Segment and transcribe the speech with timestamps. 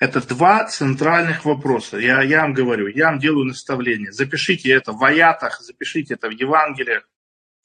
[0.00, 1.98] Это два центральных вопроса.
[1.98, 4.12] Я, я вам говорю, я вам делаю наставление.
[4.12, 7.06] Запишите это в аятах, запишите это в Евангелиях.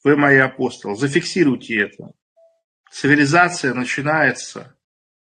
[0.04, 0.94] Вы мои апостол.
[0.96, 2.12] Зафиксируйте это.
[2.92, 4.76] Цивилизация начинается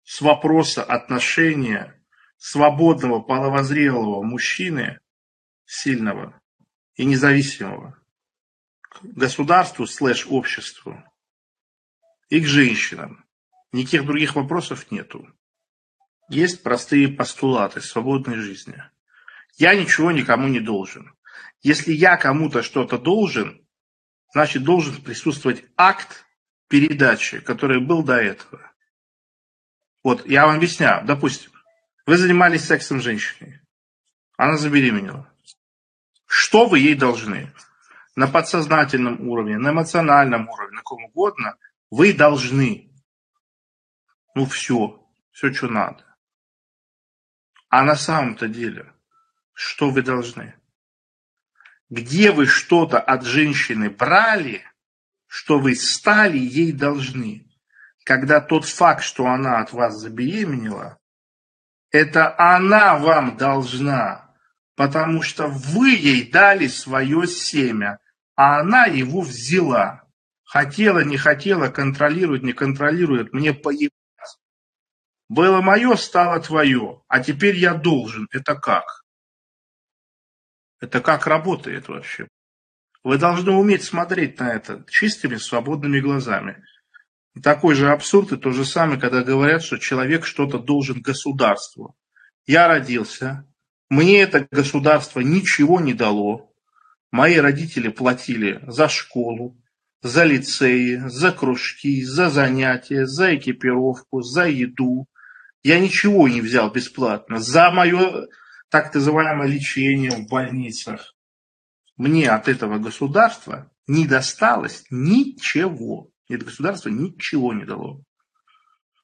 [0.04, 1.98] с вопроса отношения
[2.38, 5.00] свободного, половозрелого мужчины,
[5.66, 6.38] сильного
[6.96, 7.98] и независимого,
[8.82, 11.02] к государству слэш обществу
[12.28, 13.24] и к женщинам.
[13.72, 15.26] Никаких других вопросов нету.
[16.30, 18.84] Есть простые постулаты свободной жизни.
[19.58, 21.14] Я ничего никому не должен.
[21.62, 23.66] Если я кому-то что-то должен,
[24.34, 26.26] значит должен присутствовать акт
[26.68, 28.72] передачи, который был до этого.
[30.04, 31.06] Вот, я вам объясняю.
[31.06, 31.52] Допустим,
[32.06, 33.62] вы занимались сексом с женщиной.
[34.38, 35.32] Она забеременела.
[36.26, 37.54] Что вы ей должны?
[38.16, 41.56] На подсознательном уровне, на эмоциональном уровне, на каком угодно,
[41.90, 42.92] вы должны.
[44.36, 46.07] Ну все, все, что надо.
[47.70, 48.94] А на самом-то деле,
[49.54, 50.56] что вы должны?
[51.90, 54.64] Где вы что-то от женщины брали,
[55.26, 57.46] что вы стали ей должны?
[58.04, 60.98] Когда тот факт, что она от вас забеременела,
[61.92, 64.34] это она вам должна,
[64.76, 68.00] потому что вы ей дали свое семя,
[68.36, 70.04] а она его взяла.
[70.44, 73.97] Хотела, не хотела, контролирует, не контролирует, мне поебать.
[75.30, 78.28] Было мое, стало твое, а теперь я должен.
[78.32, 79.04] Это как?
[80.80, 82.28] Это как работает вообще?
[83.04, 86.64] Вы должны уметь смотреть на это чистыми, свободными глазами.
[87.44, 91.96] Такой же абсурд и то же самое, когда говорят, что человек что-то должен государству.
[92.46, 93.46] Я родился,
[93.90, 96.52] мне это государство ничего не дало.
[97.12, 99.58] Мои родители платили за школу,
[100.02, 105.08] за лицеи, за кружки, за занятия, за экипировку, за еду,
[105.68, 108.28] я ничего не взял бесплатно за мое
[108.70, 111.14] так называемое лечение в больницах.
[111.98, 116.10] Мне от этого государства не досталось ничего.
[116.30, 118.02] Это государство ничего не дало.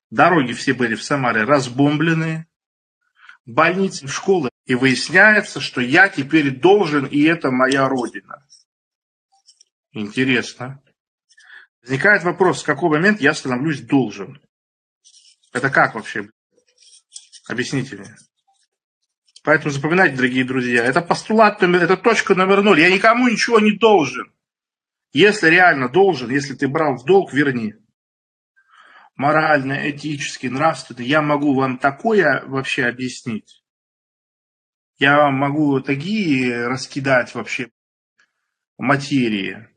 [0.10, 2.48] Дороги все были в Самаре разбомблены,
[3.46, 4.50] больницы, школы.
[4.66, 8.48] И выясняется, что я теперь должен, и это моя родина.
[9.92, 10.82] Интересно.
[11.82, 14.42] Возникает вопрос, в какой момент я становлюсь должен.
[15.52, 16.30] Это как вообще?
[17.48, 18.16] Объясните мне.
[19.44, 22.80] Поэтому запоминайте, дорогие друзья, это постулат, это точка номер ноль.
[22.80, 24.34] Я никому ничего не должен.
[25.12, 27.76] Если реально должен, если ты брал в долг, верни.
[29.16, 33.64] Морально, этически, нравственно, я могу вам такое вообще объяснить.
[34.98, 37.70] Я вам могу такие раскидать вообще
[38.78, 39.68] материи.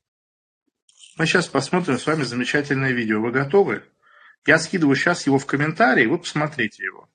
[1.19, 3.21] Мы сейчас посмотрим с вами замечательное видео.
[3.21, 3.83] Вы готовы?
[4.47, 7.11] Я скидываю сейчас его в комментарии, вы посмотрите его.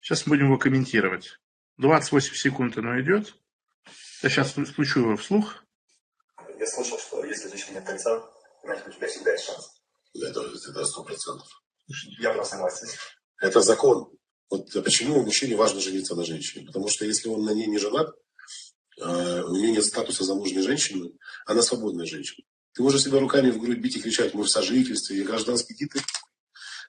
[0.00, 1.38] Сейчас будем его комментировать.
[1.78, 3.34] 28 секунд оно идет.
[4.22, 5.64] Я сейчас включу его вслух.
[6.58, 8.22] Я слышал, что если у женщины нет кольца,
[8.64, 9.82] значит, у тебя всегда есть шанс.
[10.14, 11.48] Это, это сто процентов.
[12.18, 12.88] Я просто согласен.
[13.40, 14.10] Это закон.
[14.50, 16.66] Вот почему мужчине важно жениться на женщине?
[16.66, 18.14] Потому что если он на ней не женат,
[19.00, 21.12] э, у нее нет статуса замужней женщины,
[21.46, 22.44] она свободная женщина.
[22.72, 26.02] Ты можешь себя руками в грудь бить и кричать, мы в сожительстве, и гражданский титул.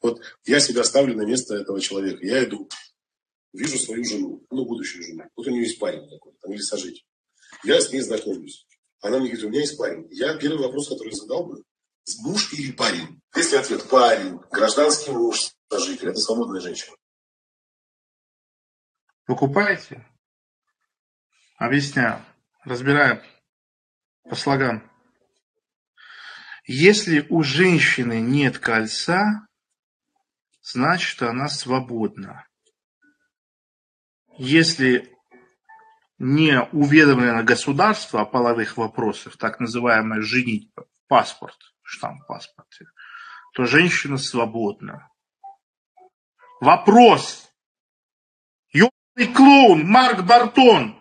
[0.01, 2.25] Вот я себя ставлю на место этого человека.
[2.25, 2.67] Я иду
[3.53, 5.23] вижу свою жену, ну, будущую жену.
[5.35, 7.05] Вот у нее есть парень такой, там, или сожитель.
[7.63, 8.65] Я с ней знакомлюсь.
[9.01, 10.07] Она мне говорит, у меня есть парень.
[10.11, 11.63] Я первый вопрос, который задал бы,
[12.19, 13.21] муж или парень?
[13.35, 16.95] Если ответ парень, гражданский муж, сожитель, это свободная женщина.
[19.25, 20.05] Покупаете?
[21.57, 22.23] Объясняю.
[22.63, 23.21] Разбираем
[24.23, 24.89] по слогам.
[26.65, 29.47] Если у женщины нет кольца,
[30.61, 32.45] значит она свободна
[34.41, 35.15] если
[36.17, 40.71] не уведомлено государство о половых вопросах, так называемое женить
[41.07, 42.87] паспорт, штамп в паспорте,
[43.53, 45.11] то женщина свободна.
[46.59, 47.51] Вопрос.
[48.73, 50.99] Ёбаный клоун Марк Бартон.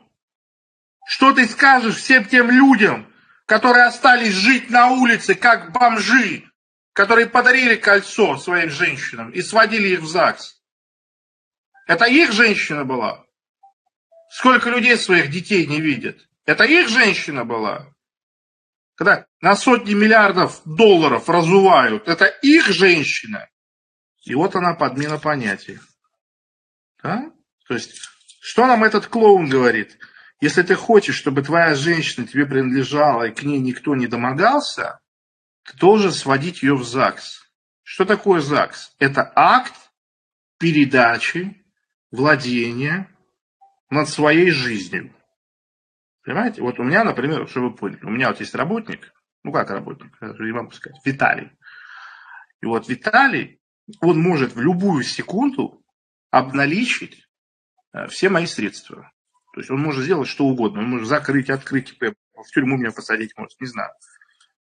[1.06, 3.10] Что ты скажешь всем тем людям,
[3.46, 6.44] которые остались жить на улице, как бомжи,
[6.92, 10.62] которые подарили кольцо своим женщинам и сводили их в ЗАГС?
[11.86, 13.24] Это их женщина была?
[14.30, 16.28] Сколько людей своих детей не видят?
[16.46, 17.92] Это их женщина была?
[18.94, 23.48] Когда на сотни миллиардов долларов разувают, это их женщина.
[24.22, 25.80] И вот она подмена понятий.
[27.02, 27.32] Да?
[27.66, 28.08] То есть,
[28.40, 29.98] что нам этот клоун говорит?
[30.40, 35.00] Если ты хочешь, чтобы твоя женщина тебе принадлежала и к ней никто не домогался,
[35.64, 37.50] ты должен сводить ее в ЗАГС.
[37.82, 38.94] Что такое ЗАГС?
[39.00, 39.74] Это акт
[40.58, 41.64] передачи
[42.12, 43.08] владения
[43.90, 45.14] над своей жизнью.
[46.22, 46.62] Понимаете?
[46.62, 50.16] Вот у меня, например, чтобы вы поняли, у меня вот есть работник, ну как работник,
[50.20, 51.50] я не могу сказать, Виталий.
[52.60, 53.60] И вот Виталий,
[54.00, 55.82] он может в любую секунду
[56.30, 57.26] обналичить
[57.92, 59.10] э, все мои средства.
[59.52, 60.80] То есть он может сделать что угодно.
[60.80, 63.90] Он может закрыть, открыть, в тюрьму меня посадить может, не знаю.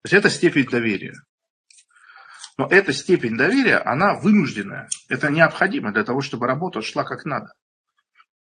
[0.01, 1.15] То есть это степень доверия.
[2.57, 4.89] Но эта степень доверия, она вынужденная.
[5.07, 7.53] Это необходимо для того, чтобы работа шла как надо.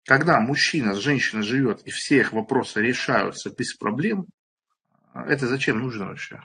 [0.06, 4.26] Когда мужчина с женщиной живет и все их вопросы решаются без проблем,
[5.12, 6.40] это зачем нужно вообще?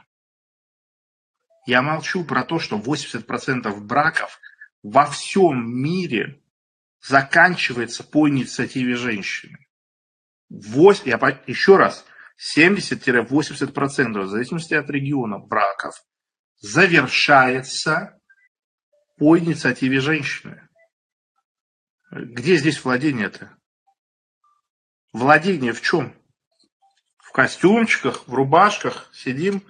[1.68, 4.40] Я молчу про то, что 80% браков
[4.81, 6.42] во всем мире
[7.08, 9.68] заканчивается по инициативе женщины.
[10.50, 12.04] 8, я, еще раз,
[12.58, 16.04] 70-80% в зависимости от региона браков
[16.58, 18.19] завершается
[19.18, 20.68] по инициативе женщины.
[22.12, 23.58] Где здесь владение-то?
[25.13, 26.13] Владение в чем?
[27.18, 29.66] В костюмчиках, в рубашках сидим,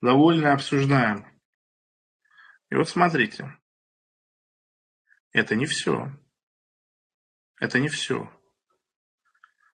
[0.00, 1.26] довольно обсуждаем.
[2.70, 3.54] И вот смотрите,
[5.32, 6.10] это не все.
[7.60, 8.32] Это не все.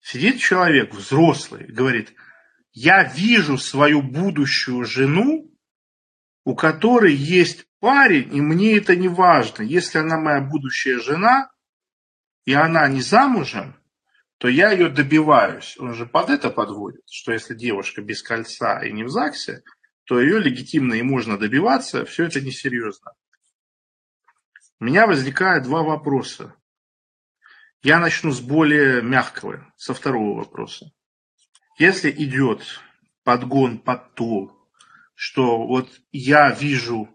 [0.01, 2.15] Сидит человек взрослый, говорит,
[2.71, 5.53] я вижу свою будущую жену,
[6.45, 9.63] у которой есть парень, и мне это не важно.
[9.63, 11.51] Если она моя будущая жена,
[12.44, 13.76] и она не замужем,
[14.38, 15.76] то я ее добиваюсь.
[15.79, 19.62] Он же под это подводит, что если девушка без кольца и не в ЗАГСе,
[20.05, 23.12] то ее легитимно и можно добиваться, все это несерьезно.
[24.81, 26.55] У меня возникает два вопроса.
[27.82, 30.91] Я начну с более мягкого, со второго вопроса.
[31.79, 32.81] Если идет
[33.25, 34.69] подгон под то,
[35.14, 37.08] что вот я вижу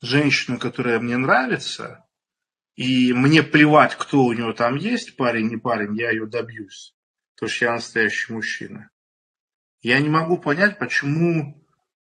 [0.00, 2.03] женщину, которая мне нравится,
[2.76, 6.94] и мне плевать, кто у него там есть, парень, не парень, я ее добьюсь,
[7.34, 8.90] потому что я настоящий мужчина.
[9.82, 11.62] Я не могу понять, почему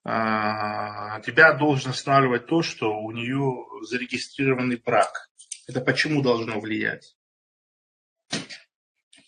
[0.03, 5.29] а, тебя должен останавливать то, что у нее зарегистрированный брак.
[5.67, 7.15] Это почему должно влиять?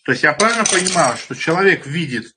[0.04, 2.34] То есть я правильно понимаю, что человек видит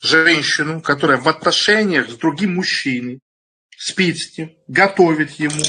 [0.00, 3.20] женщину, которая в отношениях с другим мужчиной,
[3.76, 5.62] спит с ним, готовит ему,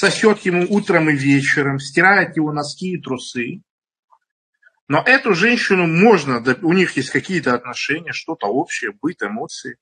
[0.00, 3.60] сосет ему утром и вечером, стирает его носки и трусы.
[4.88, 9.76] Но эту женщину можно, у них есть какие-то отношения, что-то общее, быт, эмоции.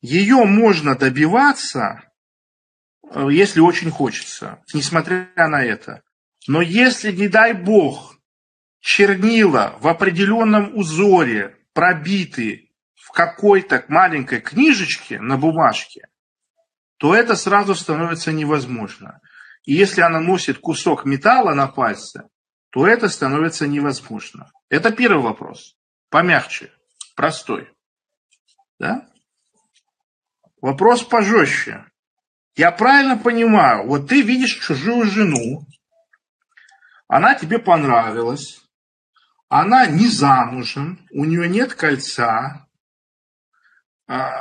[0.00, 2.10] Ее можно добиваться,
[3.10, 6.02] э, если очень хочется, несмотря на это.
[6.48, 8.16] Но если, не дай бог,
[8.80, 16.08] чернила в определенном узоре пробиты в какой-то маленькой книжечке на бумажке,
[17.02, 19.20] то это сразу становится невозможно.
[19.64, 22.28] И если она носит кусок металла на пальце,
[22.70, 24.52] то это становится невозможно.
[24.68, 25.76] Это первый вопрос.
[26.10, 26.70] Помягче,
[27.16, 27.68] простой.
[28.78, 29.08] Да?
[30.60, 31.86] Вопрос пожестче.
[32.54, 35.66] Я правильно понимаю, вот ты видишь чужую жену,
[37.08, 38.60] она тебе понравилась,
[39.48, 42.68] она не замужем, у нее нет кольца,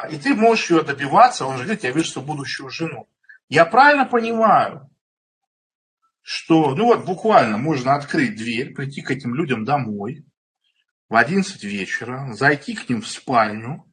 [0.10, 3.08] и ты можешь ее добиваться, он же говорит, я вижу свою будущую жену.
[3.48, 4.90] Я правильно понимаю,
[6.22, 10.26] что, ну вот буквально можно открыть дверь, прийти к этим людям домой
[11.08, 13.86] в 11 вечера, зайти к ним в спальню,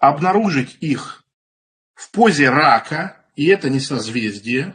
[0.00, 1.24] обнаружить их
[1.94, 4.74] в позе рака, и это не созвездие.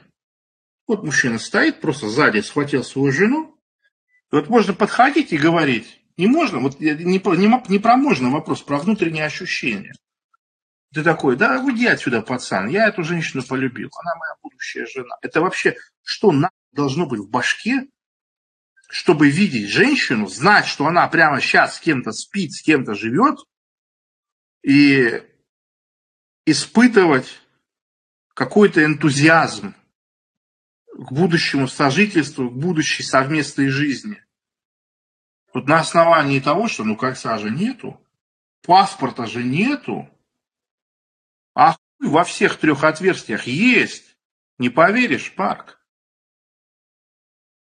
[0.87, 3.59] Вот мужчина стоит, просто сзади схватил свою жену,
[4.31, 6.01] вот можно подходить и говорить.
[6.17, 9.93] Не можно, вот не, не, не про можно вопрос, про внутренние ощущения.
[10.95, 15.17] Ты такой, да уйди отсюда, пацан, я эту женщину полюбил, она моя будущая жена.
[15.21, 17.89] Это вообще, что нам должно быть в башке,
[18.87, 23.39] чтобы видеть женщину, знать, что она прямо сейчас с кем-то спит, с кем-то живет,
[24.63, 25.21] и
[26.45, 27.41] испытывать
[28.33, 29.75] какой-то энтузиазм
[30.93, 34.23] к будущему сожительству, к будущей совместной жизни.
[35.53, 38.01] Вот на основании того, что ну кольца же нету,
[38.61, 40.09] паспорта же нету,
[41.55, 44.15] а хуй во всех трех отверстиях есть.
[44.57, 45.81] Не поверишь, парк.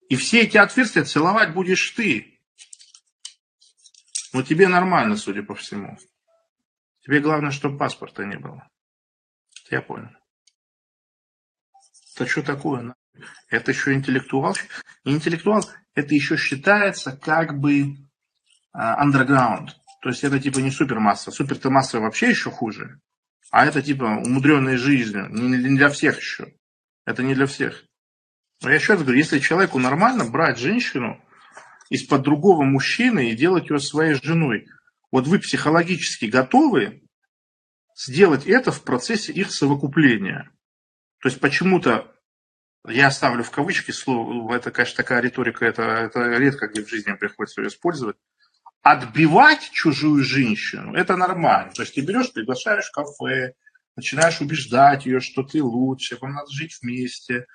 [0.09, 2.41] И все эти отверстия целовать будешь ты.
[4.33, 5.97] Но тебе нормально, судя по всему.
[7.01, 8.69] Тебе главное, чтобы паспорта не было.
[9.71, 10.11] Я понял.
[12.15, 12.95] Это что такое?
[13.49, 14.57] Это еще интеллектуал.
[15.05, 15.65] интеллектуал
[15.95, 17.97] это еще считается как бы
[18.75, 19.69] underground.
[20.03, 21.31] То есть это типа не супермасса.
[21.31, 23.01] Супер-то масса вообще еще хуже.
[23.51, 25.29] А это типа умудренная жизнью.
[25.31, 26.55] Не для всех еще.
[27.05, 27.85] Это не для всех.
[28.63, 31.23] Но я еще раз говорю, если человеку нормально брать женщину
[31.91, 34.67] из-под другого мужчины и делать ее своей женой.
[35.13, 37.03] Вот вы психологически готовы
[37.97, 40.51] сделать это в процессе их совокупления.
[41.21, 42.13] То есть почему-то,
[42.87, 47.13] я ставлю в кавычки слово, это, конечно, такая риторика, это, это редко где в жизни
[47.13, 48.17] приходится ее использовать.
[48.89, 51.73] Отбивать чужую женщину, это нормально.
[51.73, 53.55] То есть ты берешь, приглашаешь в кафе,
[53.97, 57.47] начинаешь убеждать ее, что ты лучше, вам надо жить вместе,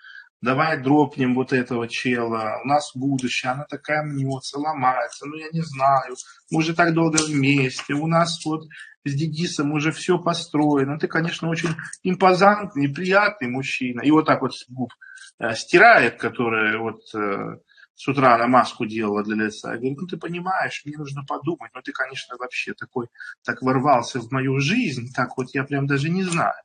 [0.42, 5.62] давай дропнем вот этого чела, у нас будущее, она такая мнется, ломается, ну я не
[5.62, 6.18] знаю,
[6.52, 8.66] мы уже так долго вместе, у нас вот
[9.06, 11.70] с Дедисом уже все построено, ты, конечно, очень
[12.04, 14.92] импозантный, приятный мужчина, и вот так вот губ
[15.40, 17.56] э, стирает, которая вот э,
[17.96, 19.72] с утра она маску делала для лица.
[19.72, 23.08] Я говорю, ну ты понимаешь, мне нужно подумать, ну ты, конечно, вообще такой,
[23.44, 26.56] так ворвался в мою жизнь, так вот я прям даже не знаю.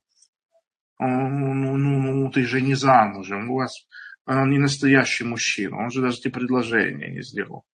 [0.98, 3.86] Ну, ну, ну, ну ты же не замужем, у вас
[4.26, 7.64] он не настоящий мужчина, он же даже тебе предложение не сделал.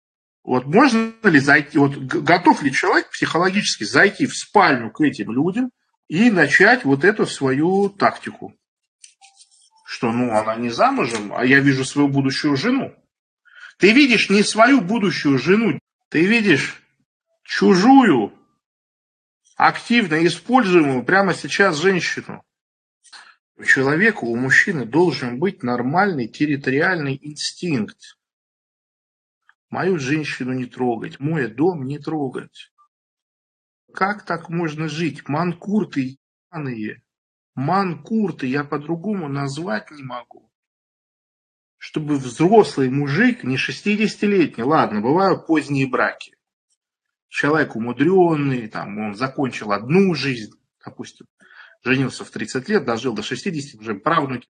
[0.45, 5.71] Вот можно ли зайти, вот готов ли человек психологически зайти в спальню к этим людям
[6.09, 8.55] и начать вот эту свою тактику?
[9.87, 12.93] Что, ну, она не замужем, а я вижу свою будущую жену.
[13.83, 16.81] Ты видишь не свою будущую жену, ты видишь
[17.43, 18.33] чужую,
[19.57, 22.45] активно используемую прямо сейчас женщину.
[23.57, 28.21] У человека, у мужчины должен быть нормальный территориальный инстинкт.
[29.69, 32.73] Мою женщину не трогать, мой дом не трогать.
[33.93, 35.29] Как так можно жить?
[35.29, 36.21] Манкурты
[36.53, 37.03] ебаные.
[37.57, 40.52] Манкурты я по-другому назвать не могу.
[41.85, 46.37] Чтобы взрослый мужик, не 60-летний, ладно, бывают поздние браки.
[47.29, 50.53] Человек умудренный, там, он закончил одну жизнь,
[50.85, 51.27] допустим,
[51.83, 54.47] женился в 30 лет, дожил до 60, уже правнуки,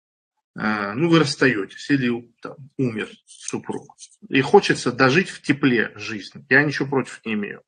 [0.58, 3.94] э, ну вы расстаетесь или там, умер супруг.
[4.30, 6.46] И хочется дожить в тепле жизнь.
[6.48, 7.62] Я ничего против не имею.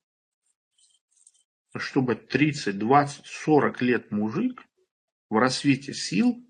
[1.76, 4.62] Чтобы 30, 20, 40 лет мужик
[5.28, 6.42] в рассвете сил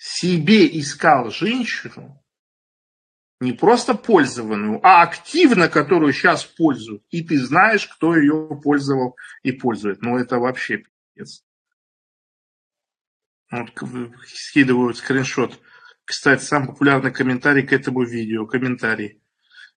[0.00, 2.24] себе искал женщину,
[3.38, 7.04] не просто пользованную, а активно, которую сейчас пользуют.
[7.10, 10.00] И ты знаешь, кто ее пользовал и пользует.
[10.00, 11.44] Ну, это вообще пиздец.
[13.50, 13.72] Вот,
[14.26, 15.60] скидывают скриншот.
[16.06, 18.46] Кстати, самый популярный комментарий к этому видео.
[18.46, 19.22] Комментарий.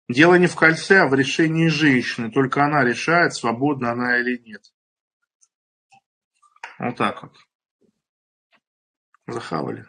[0.08, 2.32] Дело не в кольце, а в решении женщины.
[2.32, 4.63] Только она решает, свободна она или нет.
[6.80, 7.38] Вот так вот.
[9.27, 9.86] Захавали.